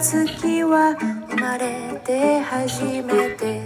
[0.00, 0.96] 月は
[1.28, 3.60] 生まれて初めて。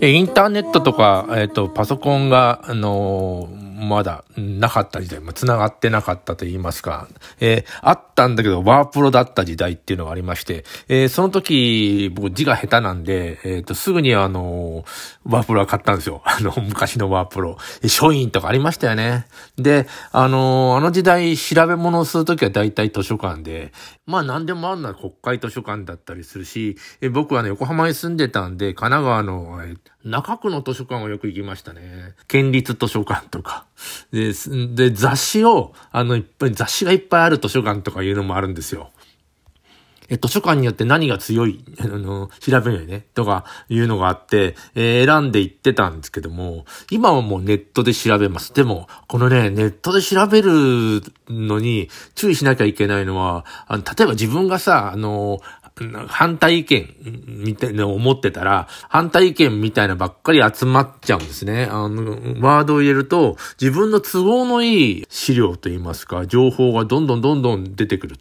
[0.00, 7.08] インターネットとか、えっ、と、パソコンが、あのーまだなかった時代、まあ、繋がってなかったと言いますか、
[7.38, 14.84] えー、あったんだけど、ワープロだった時代っていうのがありまして、えー、その時、僕字が下手なんで、えっ、ー、と、すぐにあの、
[15.24, 16.22] ワープロは買ったんですよ。
[16.26, 17.56] あの、昔のワープロ。
[17.86, 19.26] 書院とかありましたよね。
[19.56, 23.72] で、あの、あの時代、調べ物をするときは大体図書館で、
[24.06, 29.60] まあ何でもあるのは国会図書館だったりするし、え僕はね、横浜に住んでたんで、神奈川の、
[30.04, 32.14] 中区の図書館をよく行きましたね。
[32.26, 33.67] 県立図書館とか。
[34.12, 34.32] で、
[34.74, 38.90] で雑誌を、あの、いっぱい、雑誌がいっぱいある図書館とかいうのもあるんですよ。
[40.10, 48.54] え、図書館によって何が強い、 あの、調べるよね、とかいうのがあって、えー、選んでいってたんですけども、今はもうネットで調べます。
[48.54, 55.40] でも、このね、ネットで調べるのに注意しなきゃいけないのは、あの例えば自分がさ、あの、
[56.08, 56.94] 反対意見
[57.26, 61.68] みたいな思ってたら、反対意見みたいなばっかり集まっちゃうんですね。
[61.70, 68.16] あの、ワードを入れると、自分の都合のいい資料といいますか、情報がどんどんどんどん出てくる。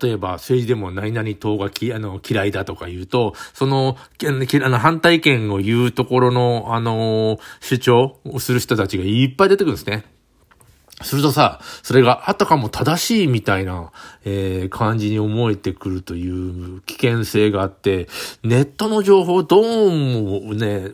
[0.00, 10.04] 例えば政治でも何々党がきあの嫌いだとか言うと、その、あの反対意見を言うところの、あの、主張をする人たちがいっぱい出てくるんですね。
[11.04, 13.92] するとさ、それがあたかも正しいみたいな、
[14.24, 18.08] えー、感じに思えてくるという危険性があって、
[18.42, 20.90] ネットの情報どうもね、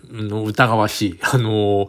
[0.47, 1.19] 疑わしい。
[1.23, 1.89] あの、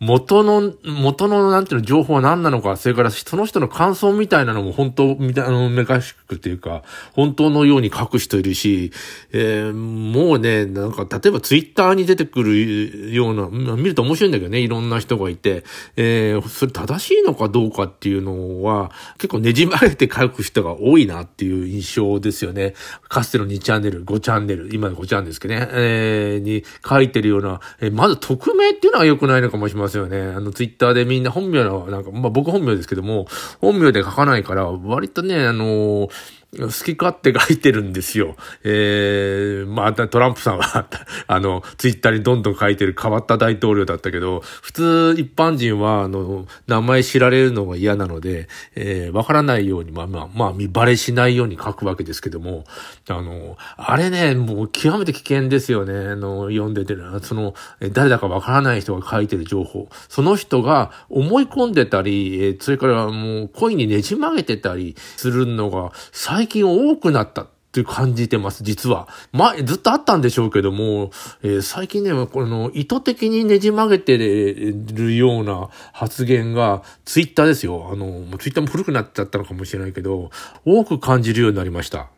[0.00, 8.92] 元の、元のなんていうの情報は何なのか、それからその人の感想みたいなのも本当、みたいな、めかしくっていうか、本当のように書く人いるし、
[9.32, 15.64] えー、もうね、なんか、例えばツイッターに出てくるような、見ると面白いんだけどね、いろんな人がいて、
[15.96, 22.74] えー、それ正しいのかどうかっていうのは、結構ねじまれて書く人が多いなっていう印象ですよね。
[23.08, 30.20] かつての2チャンネル、5チャンネル、今の5チャンネルですけどね、えー、に書いてるような、えー、まず匿名っていうのは良くないのかもしれませんよね。
[30.20, 33.26] あの、ツイッターでみんな本名の、なんか、まあ僕本名ですけども、
[33.60, 36.10] 本名で書かないから、割とね、あのー
[36.58, 38.36] 好き勝手書いてるんですよ。
[38.62, 40.86] えー、まあ、トランプさんは
[41.26, 52.64] あの、ツイッターにどんどん書いてる変わった大統領だったけど、普通一般人は、あの、名前知られるのが嫌なので、えー、わからないように、まあまあ、まあ、見バレしないように書くわけですけども、
[53.08, 55.94] あの、あれね、もう極めて危険ですよね。
[55.94, 57.54] あの、読んでてる、その、
[57.92, 59.88] 誰だかわからない人が書いてる情報。
[60.08, 69.08] その人が思い込んでたり、それからもう恋にねじ曲げてたりするのが、最最近多くなったって感じてます、実は。
[69.32, 71.10] 前、ずっとあったんでしょうけども、
[71.42, 77.88] えー、最近ね、この意図的にねじ曲げてるような発言が、ツイッターですよ。
[77.90, 80.30] あの、ツイッターも古くなっちゃったのかもしれないけど、
[80.66, 82.10] 多く感じるようになりました。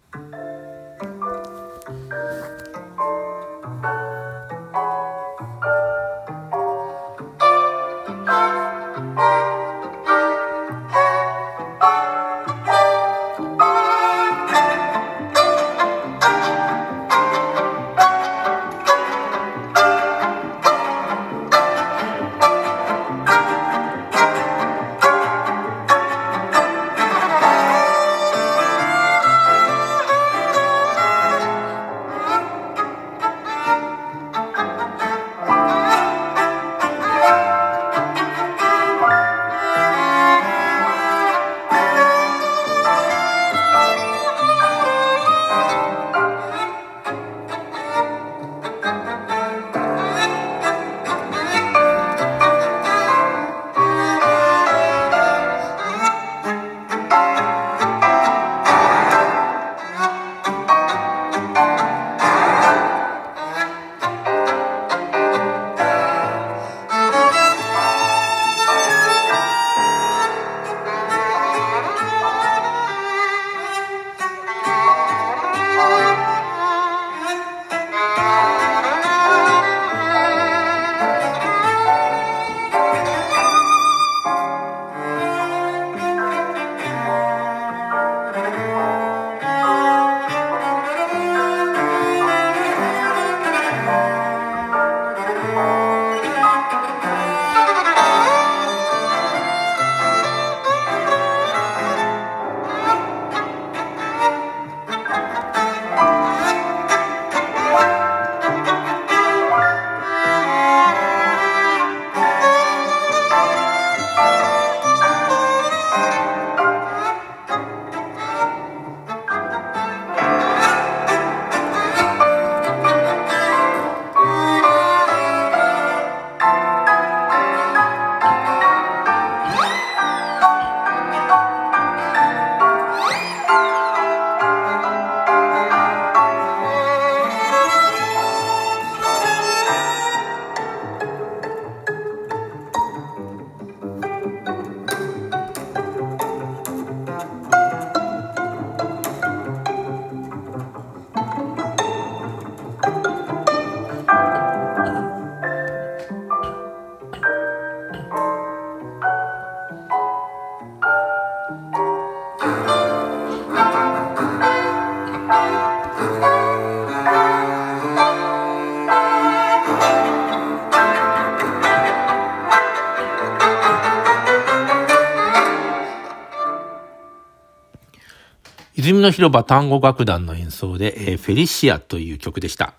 [179.01, 182.75] の広場単語楽団の演奏で、えー、フェリシアという曲でした。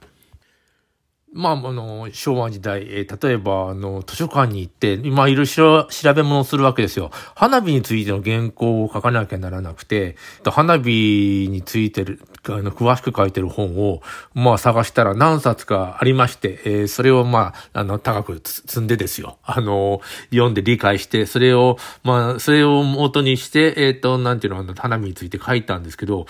[1.38, 7.12] まあ、あの、昭和時代、えー、例えば、あの、図書館に行って、今いろいろ調べ物をするわけですよ。
[7.36, 14.02] 花火についての原稿を書かなきゃならなくて、花火についてる、あの、詳しく書いてる本を、
[14.34, 19.38] まあ、探したら何冊かありまして、えー、それを、まあ、あの、高く積んでですよ。
[19.44, 20.02] あの、
[20.32, 26.26] 読んで理解して、それを、まあ、それを元にして、えっ、ー、と、なんていうの、あの、花火について書いたんですけど、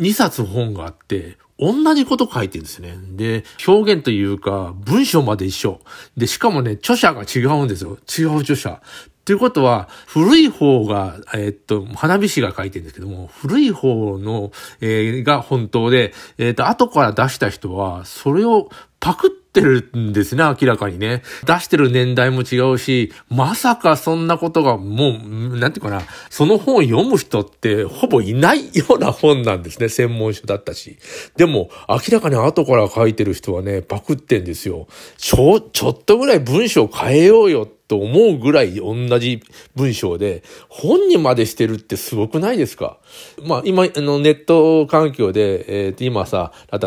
[0.00, 2.96] 2冊本があって、同じこと書いてるんですね。
[3.12, 5.80] で、表現というか、文章まで一緒。
[6.16, 7.98] で、しかもね、著者が違うんですよ。
[8.18, 8.80] 違う著者。
[9.26, 21.22] ということは、古い方が、えー、っと、花火師が書いてるんですけども、古い方の、えー、が本当で、えー、っと、後から出した人は、それをパクってるんですね、明らかにね。
[21.46, 30.98] 出してる年代も違うし、まさかそんなことがもう、なんていうかな、その本を読む人ってほぼいないような本なんですね、専門書だったし。
[31.36, 34.86] でも、明らかに後から書いてる人はね、パクってんですよ。
[35.18, 39.42] ちょ、ちょっとぐらい文章変えようよと思うぐらい同じ
[39.74, 42.99] 文章で、本にまでしてるってすごくないですか？
[43.42, 46.78] まあ今、あのネット環境で、えー、今さ、例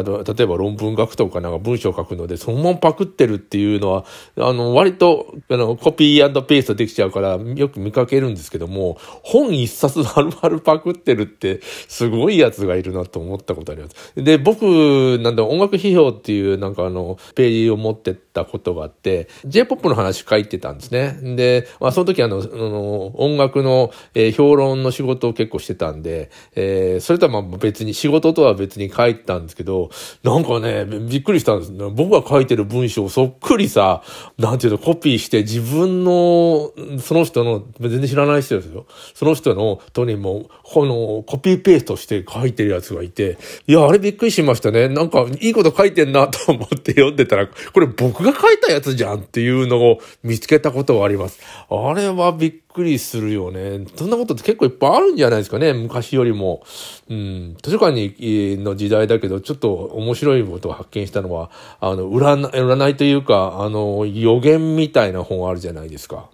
[0.44, 4.06] えば論文学とかなんか文章書くので、そのままパクってるっていうのは、
[4.38, 14.14] あの、割と、あの、コピーペーストできちゃうから、よく見かけるんですけども、本一冊丸々パクってるって、すごいやつがいるなと思ったことあります。
[14.16, 21.18] で、僕、なんだ、音楽批評っていう、なんかあの、ページを持ってたことがあって、J-POP の話書いてたんですね。
[21.36, 29.90] で、まあ、その時あの、あの音楽の、えー、評論の仕事を結構してたんで、でえー、それとはまあ別に、仕事とは別に書いたんですけど、
[30.24, 31.72] なんかね、びっくりしたんです。
[31.72, 34.04] 僕が書いてる文章をそっくりさ、
[34.38, 38.86] なんていうの、コピーして自分の、その人の、全然知らない人ですよ。
[39.14, 43.38] その人の、とにも、この、コピーペーストして書いてるやつがいて、
[43.68, 44.90] いや、あれびっくりしましたね。
[44.90, 51.40] なんか、いいこと書いてんなと思って読んでたら、これ僕が書いたやつじゃんっていうのを見つけたことはあります。
[51.70, 53.86] あれはびっくりくりするよね。
[53.96, 55.74] そんなことって結構いっぱいあるんじゃないですかね。
[55.74, 56.64] 昔よりも。
[57.10, 57.56] うん。
[57.62, 66.30] 図書館にの時代だけど、ちょっと面白いことを発見したのは、あの、占占いというか、あの、予言みたいな本あるじゃないですか。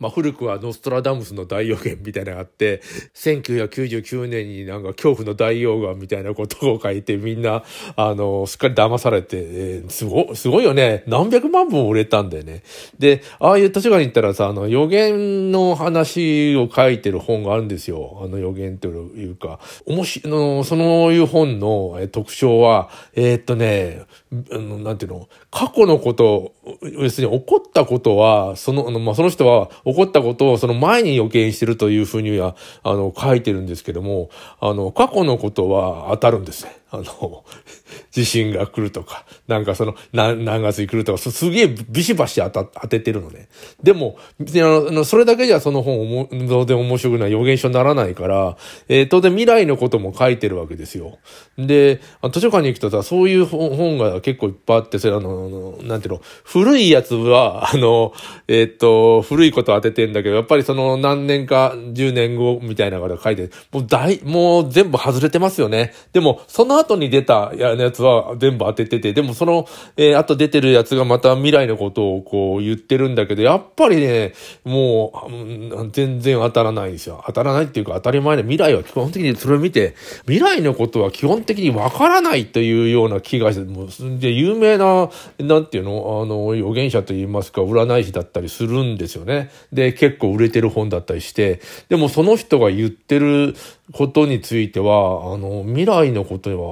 [0.00, 2.80] まあ、古くはノストラダムスの大予言みたいなのがあって、
[3.14, 7.62] 1999年になんか恐怖の大溶岩みたいなことを書いてみんな、
[7.96, 11.04] あの、すっかり騙されて、えー、すご、すごいよね。
[11.06, 12.62] 何百万本売れたんだよね。
[12.98, 18.20] で、ああいう図書館に行ったらさ、あの、予言の話を書いてる本があるんですよ。
[18.24, 24.06] あの予言というか、おもし、の、そのいう本の特徴は、えー、っとね、
[24.50, 36.79] あの、なんていうの、過去のこと、要するに怒ったことは、その、まあ、その人は怒ったことをその前に予見してるというふうには、あの、書いてるんですけども、あの、過去のことは当たるんですね。
[36.90, 37.44] あの、
[38.10, 43.48] 地震が来るとか、なんかその、何何月に来るとか、すげえビシバシ当た当ててるのね。
[43.82, 44.44] でも、あ
[44.92, 48.56] のそれだけじゃその本も、当然面白くない予言書にならないから、
[48.88, 51.18] えー、当然未来のことも書いてるわけですよ。
[51.56, 52.00] で、
[52.32, 58.12] 図書館に行くとさ、そういう本が結構いっぱいあって、それあの、なんていうの、古いやつは、あの、
[58.48, 65.92] えー、っと、古いこと当ててんだけど、やっぱりその何年か、10年後みたいなのが書いて、もう大、もう全部外れてますよね。
[66.12, 74.32] でも、その後に出たやつは全部当ててて、でもその、えー、後出てるやつがまた未来のことをこう言ってるんだけど、やっぱりね、
[74.64, 77.22] もう、うん、全然当たらないんですよ。
[77.26, 89.50] 当たらないっていうか当たり前で未来は基本的にそれを見て、未来のことは基本的にわからないというような気がして、もう、で、有名な、なんていうの、あの、預言者と言いますか、占い師だったりするんですよね。
[89.72, 93.54] で、結構売れてる本だったりして、でもその人が言ってる
[93.92, 96.69] ことについては、あの、未来のことは、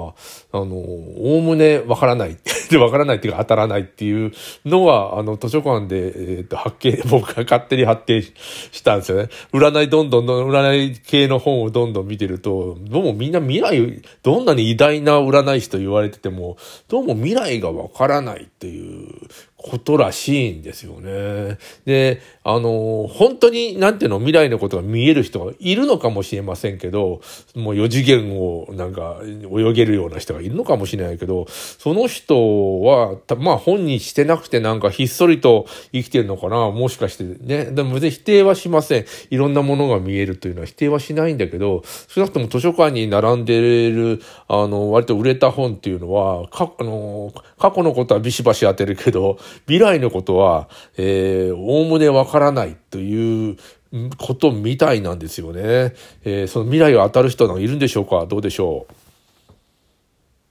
[0.53, 2.37] あの、おおむねわからない。
[2.71, 4.33] でわからないっていうか当たらないっていう
[4.65, 9.29] のは、あの、図書館で、えっ、ー、と、発見、僕が勝手に発見したんですよね。
[9.53, 16.57] 占いどんどん、占い系の本をどんどん見てると、どうもみんな未来、どんなに偉大な占い師と言われてても、
[16.89, 19.09] どうも未来がわからないっていう
[19.59, 21.59] ことらしいんですよね。
[21.85, 27.21] で、あの、本当に、なんていうの、未来のことが見える人がいるのかもしれませんけど、
[27.57, 32.37] もう4次元をなんか泳げるような人がいるのかもしれないけど、その人
[32.83, 37.67] は、まあ本にしてなくてなんかひっそりと生きてるのかな、もしかしてね。
[37.67, 39.07] でも別に否定はしません。
[39.31, 53.57] いろんなものが見えるというのは否定はしないんだけど、少なくとも図書館に並んでる、あの、割と売れた本っていうのは、か、あの、過去のことはビシバシ当てるけど、未来のことは、えー、おおむねわからないという
[54.19, 55.95] ことみたいなんですよね。
[56.25, 58.27] えー、その未来が当たる人はいるんでしょうか？
[58.27, 58.95] どうでしょう？